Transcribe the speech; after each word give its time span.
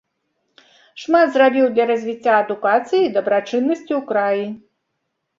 Шмат 1.01 1.27
зрабіў 1.33 1.67
для 1.75 1.85
развіцця 1.91 2.33
адукацыі 2.43 3.01
і 3.07 3.11
дабрачыннасці 3.17 3.93
ў 3.97 4.01
краі. 4.13 4.47